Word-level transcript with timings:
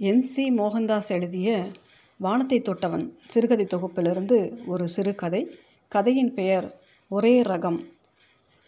N 0.00 0.22
C. 0.22 0.50
Mohandas 0.50 1.08
எழுதிய 1.08 1.48
வானத்தை 2.20 2.60
தொட்டவன் 2.60 3.10
சிறுகதை 3.26 3.66
தொகுப்பிலிருந்து 3.66 4.66
ஒரு 4.66 4.88
சிறுகதை. 4.88 5.58
கதையின் 5.88 6.34
பெயர் 6.34 6.66
ஒரே 7.08 7.42
ரகம். 7.42 7.78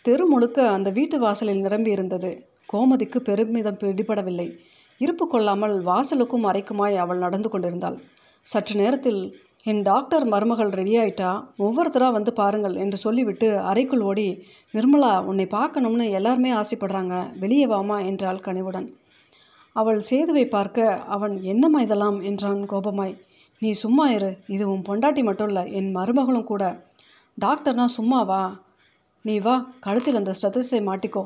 தெரு 0.03 0.27
முழுக்க 0.27 0.71
அந்த 0.71 0.91
வீட்டு 0.91 1.19
வாசலில் 1.19 1.61
நிரம்பி 1.61 1.91
இருந்தது. 1.91 2.31
கோமதிக்கு 2.73 3.19
பெருமிதம் 3.19 3.77
பிடிபடவில்லை. 3.77 4.57
இருப்பு 4.99 5.27
கொள்ளாமல் 5.29 5.85
வாசலுக்கும் 5.85 6.47
அறைக்குமாய் 6.51 6.97
அவள் 6.97 7.19
நடந்து 7.19 7.49
கொண்டிருந்தாள். 7.49 7.99
சற்று 8.43 8.77
நேரத்தில் 8.81 9.21
என் 9.63 9.83
டாக்டர் 9.83 10.25
மருமகள் 10.25 10.71
ரெடியாயிட்டா 10.71 11.45
ஒவ்வொருத்தராக 11.59 12.13
வந்து 12.13 12.33
பாருங்கள் 12.33 12.75
என்று 12.75 12.97
சொல்லிவிட்டு 12.97 13.59
அறைக்குள் 13.59 14.01
ஓடி 14.01 14.47
நிர்மலா 14.75 15.25
உன்னை 15.25 15.47
பார்க்கணும்னு 15.47 16.11
எல்லாருமே 16.11 16.53
ஆசைப்படுறாங்க. 16.53 17.39
வெளியே 17.39 17.67
வாமா 17.67 18.07
என்றாள் 18.07 18.41
கனிவுடன். 18.41 18.89
அவள் 19.77 20.01
சேதுவை 20.01 20.45
பார்க்க 20.47 20.85
அவன் 21.15 21.35
என்னம்மா 21.43 21.81
இதெல்லாம்? 21.81 22.19
என்றான் 22.23 22.61
கோபமாய். 22.69 23.15
நீ 23.63 23.71
சும்மா 23.73 24.05
இரு 24.11 24.31
இது 24.47 24.65
உன் 24.71 24.87
பொண்டாட்டி 24.89 25.23
மட்டும் 25.23 25.47
இல்லை 25.47 25.65
என் 25.73 25.91
மருமகளும் 25.97 26.51
கூட. 26.53 26.65
டாக்டர்னா 27.39 27.87
சும்மா 27.97 28.21
வா 28.23 28.43
நீ 29.25 29.35
வா 29.39 29.55
கழுத்தில் 29.81 30.15
அந்த 30.15 30.33
ஸ்டெத்தஸை 30.39 30.81
மாட்டிக்கோ. 30.89 31.23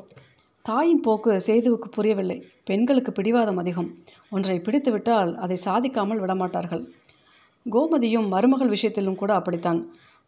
தாயின் 0.64 1.00
போக்கு 1.00 1.32
சேதுவுக்கு 1.46 1.88
புரியவில்லை. 1.90 2.38
பெண்களுக்கு 2.64 3.12
பிடிவாதம் 3.12 3.56
அதிகம். 3.56 3.90
ஒன்றை 4.30 4.56
பிடித்துவிட்டால் 4.58 5.30
அதை 5.34 5.56
சாதிக்காமல் 5.64 6.22
விடமாட்டார்கள். 6.22 6.82
கோமதியும் 7.66 8.28
மருமகள் 8.28 8.68
விஷயத்திலும் 8.68 9.20
கூட 9.22 9.32
அப்படித்தான். 9.34 9.80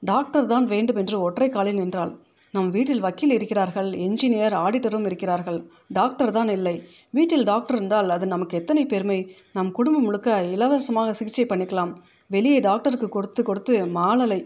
டாக்டர் 0.03 0.47
தான் 0.47 0.65
வேண்டும் 0.65 0.97
என்று 0.97 1.17
ஒற்றை 1.21 1.49
காலில் 1.49 1.81
நின்றாள். 1.81 2.13
நம் 2.55 2.71
வீட்டில் 2.77 3.05
வக்கீல் 3.05 3.35
இருக்கிறார்கள் 3.37 3.91
என்ஜினியர் 4.07 4.55
ஆடிட்டரும் 4.63 5.07
இருக்கிறார்கள். 5.09 5.59
டாக்டர் 5.99 6.33
தான் 6.39 6.51
இல்லை. 6.57 6.75
வீட்டில் 7.17 7.45
டாக்டர் 7.51 7.77
இருந்தால் 7.79 8.11
அது 8.17 8.27
நமக்கு 8.33 8.55
எத்தனை 8.61 8.83
பெருமை? 8.91 9.21
நம் 9.57 9.71
குடும்பம் 9.79 10.05
முழுக்க 10.07 10.35
இலவசமாக 10.57 11.15
சிகிச்சை 11.21 11.47
பண்ணிக்கலாம். 11.53 11.93
வெளியே 12.35 12.59
டாக்டருக்கு 12.69 13.09
கொடுத்து 13.17 13.43
கொடுத்து 13.49 13.75
மாலலை. 13.97 14.41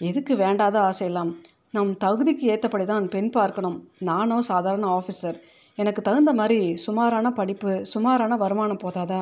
எதுக்கு 0.00 0.34
வேண்டாத 0.44 0.76
ஆசையெல்லாம்? 0.90 1.32
நம் 1.76 1.92
தகுதிக்கு 2.04 2.44
ஏற்றபடி 2.52 2.84
தான் 2.92 3.06
பெண் 3.14 3.30
பார்க்கணும். 3.38 3.78
நானோ 4.08 4.38
சாதாரண 4.50 4.86
ஆஃபீஸர் 4.98 5.38
எனக்கு 5.78 6.00
தகுந்த 6.08 6.32
மாதிரி 6.40 6.58
சுமாரான 6.84 7.26
படிப்பு 7.38 7.72
சுமாரான 7.92 8.36
வருமானம் 8.42 8.82
போதாதா? 8.84 9.20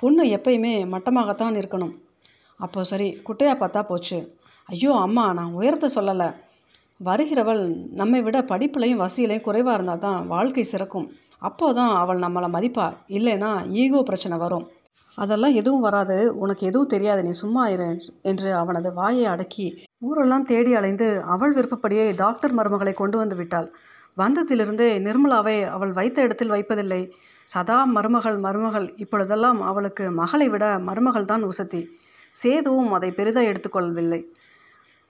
பொண்ணு 0.00 0.24
எப்பயுமே 0.36 0.72
மட்டமாகத்தான் 0.94 1.58
இருக்கணும். 1.60 1.94
அப்போ 2.60 2.80
சரி 2.90 3.08
குட்டையாக 3.28 3.56
பார்த்தா 3.60 3.80
போச்சு. 3.90 4.18
ஐயோ 4.68 4.92
அம்மா 5.06 5.24
நான் 5.38 5.56
உயரத்தை 5.60 5.88
சொல்லலை. 5.94 6.28
வருகிறவள் 7.00 7.62
நம்மை 8.00 8.22
விட 8.22 8.38
படிப்புலையும் 8.50 9.00
வசதியிலையும் 9.02 9.46
குறைவாக 9.46 9.74
இருந்தால் 9.74 9.98
தான் 9.98 10.26
வாழ்க்கை 10.26 10.64
சிறக்கும். 10.72 11.08
அப்போ 11.38 11.72
தான் 11.72 11.92
அவள் 11.96 12.18
நம்மளை 12.18 12.48
மதிப்பா. 12.54 12.86
இல்லைன்னா 13.08 13.50
ஈகோ 13.82 14.02
பிரச்சனை 14.02 14.36
வரும். 14.38 14.64
அதெல்லாம் 15.18 15.54
எதுவும் 15.54 15.80
வராது. 15.80 16.16
உனக்கு 16.34 16.66
எதுவும் 16.66 16.92
தெரியாது. 16.94 17.22
நீ 17.22 17.30
சும்மா 17.30 17.68
இரு 17.68 17.88
என்று 18.22 18.48
அவனது 18.52 18.92
வாயை 18.92 19.24
அடக்கி 19.24 19.66
ஊரெல்லாம் 20.08 20.44
தேடி 20.44 20.72
அலைந்து 20.74 21.08
அவள் 21.34 21.54
விருப்பப்படியே 21.54 22.06
டாக்டர் 22.22 22.54
மருமகளை 22.54 22.94
கொண்டு 22.94 23.18
வந்து 23.18 23.36
விட்டாள். 23.36 23.68
வந்ததிலிருந்தே 24.18 24.88
நிர்மலாவை 25.06 25.56
அவள் 25.76 25.92
வைத்த 25.92 26.22
இடத்தில் 26.22 26.54
வைப்பதில்லை. 26.54 27.00
சதா 27.48 27.78
மருமகள் 27.84 28.38
மருமகள் 28.38 28.86
இப்பொழுதெல்லாம் 28.96 29.60
அவளுக்கு 29.62 30.10
மகளை 30.10 30.48
விட 30.48 30.78
மருமகள் 30.78 31.24
தான் 31.24 31.44
உசத்தி. 31.44 31.82
சேதுவும் 32.34 32.90
அதை 32.92 33.10
பெரிதாக 33.10 33.50
எடுத்துக்கொள்ளவில்லை. 33.52 34.20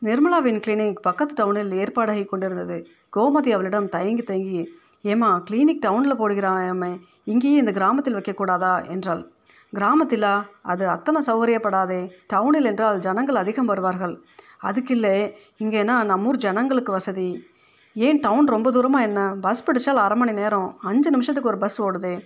நிர்மலாவின் 0.05 0.61
கிளினிக் 0.61 1.01
பக்கத்து 1.03 1.35
டவுனில் 1.35 1.83
ஏற்பாடாகி 1.83 2.25
கொண்டிருந்தது. 2.25 2.87
கோமதி 3.17 3.51
அவளிடம் 3.51 3.89
தயங்கி 3.89 4.23
தயங்கி 4.23 4.79
ஏமா 5.05 5.43
கிளினிக் 5.51 5.85
டவுனில் 5.87 6.19
போடுகிறாயாமே 6.19 7.01
இங்கேயே 7.25 7.57
இந்த 7.57 7.73
கிராமத்தில் 7.73 8.15
வைக்கக்கூடாதா? 8.15 8.89
என்றாள். 8.89 9.31
கிராமத்திலா? 9.75 10.45
அது 10.63 10.89
அத்தனை 10.89 11.23
சௌகரியப்படாதே. 11.27 12.11
டவுனில் 12.33 12.65
என்றால் 12.65 12.99
ஜனங்கள் 12.99 13.35
அதிகம் 13.35 13.67
வருவார்கள். 13.67 14.21
அதுக்கில்லை 14.63 15.33
இங்கேனா 15.59 15.97
நம்மூர் 16.05 16.37
ஜனங்களுக்கு 16.37 16.93
வசதி. 16.93 17.47
ஏன் 17.95 18.21
டவுன் 18.21 18.47
ரொம்ப 18.47 18.71
தூரமாக 18.71 19.03
என்ன? 19.03 19.35
பஸ் 19.41 19.65
பிடிச்சால் 19.71 19.95
அரை 19.95 20.19
மணி 20.19 20.33
நேரம். 20.33 20.77
அஞ்சு 20.81 21.11
நிமிஷத்துக்கு 21.11 21.49
ஒரு 21.49 21.59
பஸ் 21.59 21.83
ஓடுதே. 21.83 22.21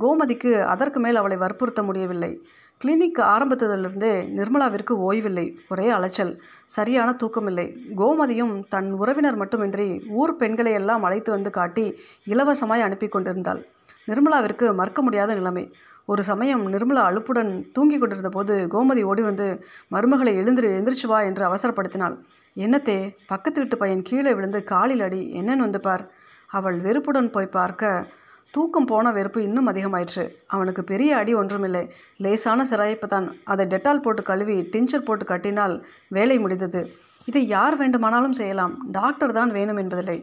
கோமதிக்கு 0.00 0.64
அதற்கு 0.64 1.00
மேல் 1.00 1.16
அவளை 1.16 1.36
வற்புறுத்த 1.36 1.82
முடியவில்லை. 1.82 2.42
கிளினிக் 2.84 3.18
ஆரம்பித்ததிலிருந்தே 3.22 4.12
நிர்மலாவிற்கு 4.36 4.90
ஓய்வில்லை. 4.90 5.58
ஒரே 5.68 5.88
அலைச்சல். 5.88 6.40
சரியான 6.66 7.10
தூக்கமில்லை. 7.10 7.66
கோமதியும் 7.96 8.54
தன் 8.68 8.92
உறவினர் 8.92 9.36
மட்டுமின்றி 9.36 10.04
ஊர் 10.10 10.36
பெண்களை 10.36 10.72
எல்லாம் 10.72 11.02
அழைத்து 11.02 11.30
வந்து 11.30 11.50
காட்டி 11.50 11.84
இலவசமாய் 12.26 12.84
அனுப்பி 12.86 13.08
கொண்டிருந்தாள். 13.08 13.60
நிர்மலாவிற்கு 14.06 14.74
மறக்க 14.74 15.02
முடியாத 15.02 15.34
நிலைமை. 15.34 15.64
ஒரு 16.06 16.22
சமயம் 16.22 16.62
நிர்மலா 16.72 17.02
அலுப்புடன் 17.08 17.52
தூங்கி 17.72 17.98
கொண்டிருந்த 17.98 18.28
போது 18.28 18.54
கோமதி 18.70 19.02
ஓடி 19.02 19.22
வந்து 19.22 19.48
மருமகளை 19.90 20.32
எழுந்திரு 20.40 20.70
எந்திரிச்சு 20.78 21.06
வா 21.06 21.20
என்று 21.20 21.44
அவசரப்படுத்தினாள். 21.50 22.16
என்னத்தே 22.56 23.16
பக்கத்து 23.26 23.60
வீட்டு 23.60 23.76
பையன் 23.76 24.02
கீழே 24.02 24.32
விழுந்து 24.34 24.64
காலில் 24.64 25.00
அடி. 25.00 25.22
என்னன்னு 25.40 25.66
வந்து 25.66 25.80
பார். 25.80 26.10
அவள் 26.50 26.80
வெறுப்புடன் 26.80 27.30
போய் 27.30 27.54
பார்க்க 27.58 28.06
தூக்கம் 28.54 28.88
போன 28.90 29.10
வெறுப்பு 29.16 29.40
இன்னும் 29.42 29.68
அதிகமாயிற்று. 29.72 30.24
அவனுக்கு 30.54 30.82
பெரிய 30.84 31.10
அடி 31.16 31.32
ஒன்றுமில்லை. 31.40 31.82
லேசான 32.24 32.64
சிராய்ப்பு 32.70 33.06
தான் 33.06 33.26
அதை 33.52 33.64
டெட்டால் 33.72 34.02
போட்டு 34.04 34.22
கழுவி 34.30 34.56
டிஞ்சர் 34.72 35.06
போட்டு 35.08 35.24
கட்டினால் 35.24 35.74
வேலை 36.16 36.36
முடிந்தது. 36.44 36.80
இதை 37.28 37.42
யார் 37.56 37.76
வேண்டுமானாலும் 37.76 38.36
செய்யலாம். 38.40 38.74
டாக்டர் 38.98 39.32
தான் 39.38 39.50
வேணும் 39.56 39.80
என்பதில்லை. 39.82 40.18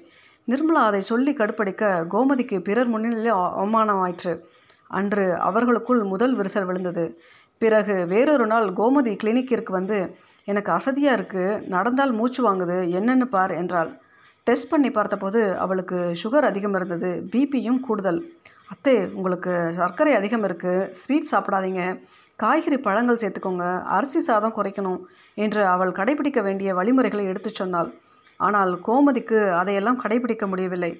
நிர்மலா 0.51 0.81
அதை 0.89 1.01
சொல்லி 1.11 1.31
கடுப்படிக்க 1.33 1.83
கோமதிக்கு 2.13 2.57
பிறர் 2.67 2.91
முன்னிலையில் 2.93 3.31
அவமானமாயிற்று. 3.61 4.33
அன்று 4.99 5.25
அவர்களுக்குள் 5.47 6.01
முதல் 6.13 6.35
விரிசல் 6.39 6.67
விழுந்தது. 6.69 7.05
பிறகு 7.61 7.95
வேறொரு 8.13 8.45
நாள் 8.53 8.67
கோமதி 8.79 9.13
கிளினிக்கிற்கு 9.23 9.71
வந்து 9.79 9.97
எனக்கு 10.47 10.71
அசதியாக 10.77 11.17
இருக்குது 11.19 11.61
நடந்தால் 11.75 12.13
மூச்சு 12.19 12.41
வாங்குது. 12.47 12.77
என்னென்னு 12.97 13.25
பார் 13.35 13.53
என்றாள். 13.61 13.89
டெஸ்ட் 14.47 14.71
பண்ணி 14.71 14.89
பார்த்தபோது 14.97 15.41
அவளுக்கு 15.63 15.97
சுகர் 16.21 16.47
அதிகம் 16.49 16.75
இருந்தது 16.77 17.09
பிபியும் 17.33 17.79
கூடுதல். 17.87 18.19
அத்தே 18.73 18.95
உங்களுக்கு 19.17 19.53
சர்க்கரை 19.79 20.13
அதிகம் 20.19 20.45
இருக்குது 20.47 20.87
ஸ்வீட் 21.01 21.31
சாப்பிடாதீங்க. 21.33 21.83
காய்கறி 22.39 22.77
பழங்கள் 22.87 23.21
சேர்த்துக்கோங்க 23.21 23.65
அரிசி 23.97 24.19
சாதம் 24.27 24.55
குறைக்கணும் 24.57 24.99
என்று 25.45 25.61
அவள் 25.73 25.97
கடைபிடிக்க 25.99 26.39
வேண்டிய 26.47 26.69
வழிமுறைகளை 26.79 27.23
எடுத்துச் 27.31 27.59
சொன்னாள். 27.61 27.89
ஆனால் 28.39 28.71
கோமதிக்கு 28.87 29.39
அதையெல்லாம் 29.59 30.01
கடைபிடிக்க 30.03 30.45
முடியவில்லை. 30.51 30.91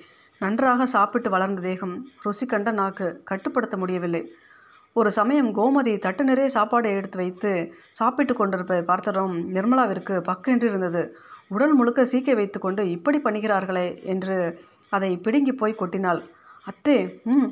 நன்றாக 0.42 0.86
சாப்பிட்டு 0.96 1.30
வளர்ந்த 1.36 1.62
தேகம் 1.68 1.96
ருசி 2.24 2.46
கண்ட 2.46 2.72
நாக்கு 2.80 3.08
கட்டுப்படுத்த 3.30 3.76
முடியவில்லை. 3.84 4.22
ஒரு 5.00 5.10
சமயம் 5.20 5.50
கோமதி 5.58 5.94
தட்டு 6.06 6.24
நிறைய 6.30 6.50
சாப்பாடை 6.58 6.90
எடுத்து 7.00 7.18
வைத்து 7.22 7.52
சாப்பிட்டு 8.00 8.34
கொண்டிருப்பதை 8.34 8.84
பார்த்ததும் 8.92 9.36
நிர்மலாவிற்கு 9.56 10.16
பக்கென்று 10.30 10.68
இருந்தது. 10.72 11.04
உடல் 11.48 11.74
முழுக்க 11.74 12.06
சீக்கை 12.06 12.36
வைத்துக்கொண்டு 12.36 12.90
இப்படி 12.90 13.20
பண்ணுகிறார்களே 13.24 14.04
என்று 14.04 14.60
அதை 14.90 15.18
பிடுங்கி 15.18 15.54
போய் 15.54 15.76
கொட்டினாள். 15.80 16.22
அத்தே 16.66 17.24
ம் 17.24 17.48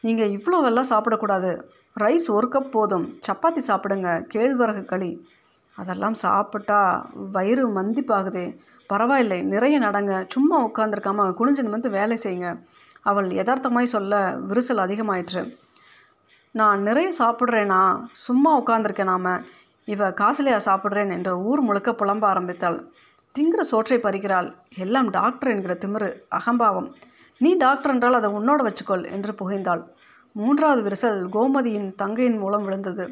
நீங்கள் 0.00 0.30
இவ்வளோவெல்லாம் 0.30 0.90
சாப்பிடக்கூடாது. 0.90 1.62
ரைஸ் 2.00 2.26
ஒரு 2.26 2.48
கப் 2.48 2.70
போதும். 2.70 3.18
சப்பாத்தி 3.26 3.62
சாப்பிடுங்க. 3.66 4.26
கேழ்வரகு 4.34 4.84
களி. 4.84 5.28
அதெல்லாம் 5.76 6.14
சாப்பிட்டா 6.14 7.10
வயிறு 7.32 7.82
மந்திப்பாகுதே. 7.82 8.56
பரவாயில்லை 8.86 9.42
நிறைய 9.42 9.80
நடங்க. 9.80 10.24
சும்மா 10.28 10.66
உட்காந்துருக்காம 10.66 11.34
குனிஞ்சு 11.38 11.62
நிமிந்து 11.62 11.88
வேலை 11.88 12.16
செய்யுங்க. 12.22 12.62
அவள் 13.02 13.28
யதார்த்தமாய் 13.28 13.82
சொல்ல 13.82 14.38
விரிசல் 14.48 14.82
அதிகமாயிற்று. 14.86 15.56
நான் 16.50 16.82
நிறைய 16.82 17.12
சாப்பிட்றேனா? 17.18 18.04
சும்மா 18.12 18.62
உட்காந்துருக்கேன் 18.62 19.04
நாம 19.04 19.40
இவ 19.84 20.10
காசுலையா 20.10 20.60
சாப்பிட்றேன் 20.64 21.10
என்று 21.10 21.38
ஊர் 21.38 21.60
முழுக்க 21.60 21.90
புலம்ப 21.90 22.24
ஆரம்பித்தாள். 22.24 22.92
திங்கிற 23.38 23.62
சோற்றை 23.72 23.98
பறிக்கிறாள். 23.98 24.48
எல்லாம் 24.76 25.08
டாக்டர் 25.10 25.50
என்கிற 25.50 25.74
திமிரு 25.74 26.08
அகம்பாவம். 26.28 26.88
நீ 27.40 27.50
டாக்டர் 27.54 27.92
என்றால் 27.92 28.18
அதை 28.18 28.28
உன்னோட 28.30 28.60
வச்சுக்கொள் 28.66 29.04
என்று 29.10 29.32
புகைந்தாள். 29.32 29.82
மூன்றாவது 30.32 30.80
விரிசல் 30.86 31.20
கோமதியின் 31.34 31.88
தங்கையின் 31.94 32.38
மூலம் 32.38 32.64
விழுந்தது. 32.64 33.04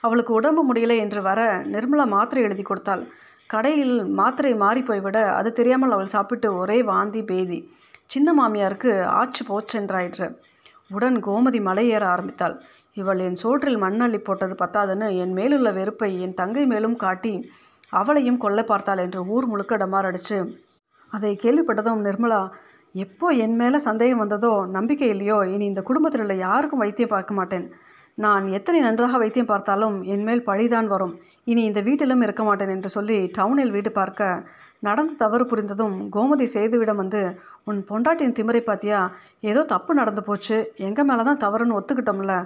அவளுக்கு 0.00 0.32
உடம்பு 0.34 0.62
முடியலை 0.68 0.96
என்று 0.98 1.22
வர 1.22 1.40
நிர்மலா 1.74 2.06
மாத்திரை 2.06 2.42
எழுதி 2.44 2.62
கொடுத்தாள். 2.62 3.02
கடையில் 3.46 3.96
மாத்திரை 4.04 4.52
மாறி 4.54 4.82
போய்விட 4.82 5.18
அது 5.38 5.52
தெரியாமல் 5.52 5.90
அவள் 5.90 6.12
சாப்பிட்டு 6.16 6.48
ஒரே 6.56 6.78
வாந்தி 6.82 7.22
பேதி. 7.22 7.58
சின்ன 8.06 8.28
மாமியாருக்கு 8.40 8.92
ஆச்சு 9.20 9.42
போச்சென்றாயிற்று 9.48 10.28
உடன் 10.90 11.18
கோமதி 11.24 11.60
மலையேற 11.68 12.04
ஆரம்பித்தாள். 12.14 12.56
இவள் 12.92 13.18
என் 13.18 13.40
சோற்றில் 13.42 13.82
மண்ணள்ளி 13.82 14.18
போட்டது 14.18 14.54
பத்தாதுன்னு 14.62 15.08
என் 15.16 15.32
மேலுள்ள 15.32 15.70
வெறுப்பை 15.72 16.12
என் 16.20 16.34
தங்கை 16.34 16.66
மேலும் 16.66 16.96
காட்டி 16.96 17.34
அவளையும் 17.92 18.42
கொல்லை 18.44 18.64
பார்த்தாள் 18.64 19.02
என்று 19.04 19.20
ஊர் 19.34 19.46
முழுக்க 19.46 19.76
டமாரடிச்சு. 19.82 20.38
அதை 21.12 21.32
கேள்விப்பட்டதும் 21.44 22.04
நிர்மலா 22.06 22.40
எப்போ 22.94 23.26
என் 23.44 23.56
மேலே 23.56 23.78
சந்தேகம் 23.88 24.22
வந்ததோ 24.22 24.52
நம்பிக்கை 24.76 25.08
இல்லையோ 25.14 25.38
இனி 25.54 25.64
இந்த 25.64 25.82
குடும்பத்தில் 25.88 26.22
உள்ள 26.24 26.34
யாருக்கும் 26.46 26.82
வைத்தியம் 26.84 27.14
பார்க்க 27.14 27.34
மாட்டேன். 27.34 27.66
நான் 28.18 28.46
எத்தனை 28.58 28.78
நன்றாக 28.80 29.18
வைத்தியம் 29.18 29.50
பார்த்தாலும் 29.50 29.96
என் 30.14 30.24
மேல் 30.28 30.46
பழிதான் 30.46 30.88
வரும். 30.94 31.14
இனி 31.44 31.62
இந்த 31.64 31.80
வீட்டிலும் 31.80 32.24
இருக்க 32.26 32.42
மாட்டேன் 32.44 32.72
என்று 32.74 32.88
சொல்லி 32.88 33.18
டவுனில் 33.38 33.74
வீடு 33.76 33.90
பார்க்க 33.92 34.42
நடந்த 34.82 35.14
தவறு 35.22 35.44
புரிந்ததும் 35.44 35.96
கோமதி 36.14 36.46
செய்துவிடம் 36.56 37.00
வந்து 37.02 37.20
உன் 37.64 37.80
பொண்டாட்டியின் 37.88 38.36
திமிரை 38.38 38.62
பார்த்தியா 38.66 39.00
ஏதோ 39.50 39.62
தப்பு 39.64 39.92
நடந்து 39.94 40.22
போச்சு. 40.22 40.56
எங்கள் 40.88 41.08
மேலே 41.10 41.22
தான் 41.22 41.42
தவறுன்னு 41.44 41.78
ஒத்துக்கிட்டோம்ல. 41.78 42.36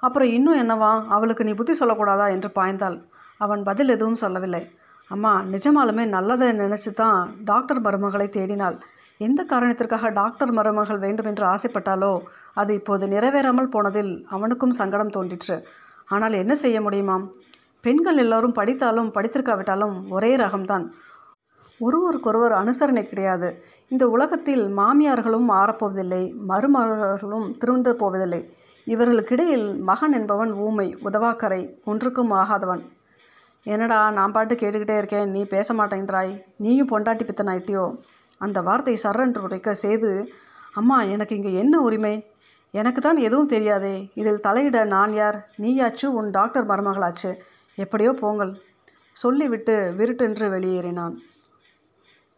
அப்புறம் 0.00 0.30
இன்னும் 0.36 0.60
என்னவா? 0.62 0.92
அவளுக்கு 1.08 1.44
நீ 1.44 1.52
புத்தி 1.54 1.74
சொல்லக்கூடாதா? 1.80 2.26
என்று 2.30 2.48
பாய்ந்தாள். 2.54 2.96
அவன் 3.40 3.62
பதில் 3.62 3.88
எதுவும் 3.88 4.22
சொல்லவில்லை. 4.24 4.62
அம்மா 5.10 5.32
நிஜமாலுமே 5.52 6.04
நல்லதை 6.06 6.48
நினச்சி 6.60 6.90
தான் 6.94 7.18
டாக்டர் 7.44 7.80
மருமகளை 7.80 8.26
தேடினாள். 8.36 8.76
எந்த 9.20 9.40
காரணத்திற்காக 9.44 10.10
டாக்டர் 10.10 10.52
மருமகள் 10.52 10.98
வேண்டும் 10.98 11.28
என்று 11.30 11.44
ஆசைப்பட்டாலோ 11.46 12.12
அது 12.54 12.70
இப்போது 12.74 13.04
நிறைவேறாமல் 13.06 13.72
போனதில் 13.74 14.12
அவனுக்கும் 14.30 14.76
சங்கடம் 14.80 15.14
தோன்றிற்று. 15.16 15.56
ஆனால் 16.08 16.32
என்ன 16.32 16.54
செய்ய 16.54 16.78
முடியுமாம்? 16.80 17.24
பெண்கள் 17.84 18.16
எல்லோரும் 18.16 18.56
படித்தாலும் 18.58 19.12
படித்திருக்காவிட்டாலும் 19.14 19.94
ஒரே 20.08 20.32
ரகம்தான். 20.36 20.84
ஒருவருக்கொருவர் 21.80 22.54
அனுசரணை 22.62 23.04
கிடையாது. 23.06 23.48
இந்த 23.88 24.04
உலகத்தில் 24.08 24.64
மாமியார்களும் 24.78 25.46
மாறப்போவதில்லை 25.52 26.22
மருமகளும் 26.50 27.48
திருந்த 27.58 27.88
போவதில்லை. 27.94 28.42
இவர்களுக்கிடையில் 28.86 29.66
மகன் 29.90 30.12
என்பவன் 30.12 30.52
ஊமை 30.66 30.88
உதவாக்கரை 31.04 31.62
ஒன்றுக்கும் 31.84 32.32
ஆகாதவன். 32.40 32.82
என்னடா 33.66 34.10
நான் 34.10 34.32
பாட்டு 34.32 34.54
கேட்டுக்கிட்டே 34.54 34.96
இருக்கேன் 34.98 35.30
நீ 35.30 35.44
பேச 35.44 35.74
மாட்டேங்கிறாய் 35.74 36.32
நீயும் 36.56 36.88
பொண்டாட்டி 36.88 37.24
பித்தனாயிட்டியோ? 37.26 37.84
அந்த 38.40 38.62
வார்த்தை 38.62 38.94
சர்ரென்று 39.02 39.38
உரைக்க 39.38 39.72
செய்து 39.74 40.10
அம்மா 40.72 41.02
எனக்கு 41.02 41.36
இங்கே 41.36 41.52
என்ன 41.52 41.80
உரிமை? 41.80 42.14
எனக்கு 42.70 43.00
தான் 43.00 43.16
எதுவும் 43.16 43.46
தெரியாதே. 43.46 44.10
இதில் 44.14 44.44
தலையிட 44.46 44.84
நான் 44.84 45.12
யார்? 45.12 45.38
நீயாச்சு 45.58 46.06
உன் 46.06 46.30
டாக்டர் 46.30 46.66
மருமகளாச்சு. 46.66 47.30
எப்படியோ 47.78 48.12
போங்கள். 48.12 48.52
சொல்லிவிட்டு 49.12 49.94
விருட்டென்று 49.96 50.48
வெளியேறினான். 50.48 51.14